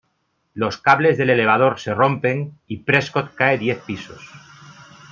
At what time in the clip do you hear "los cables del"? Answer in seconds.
0.55-1.29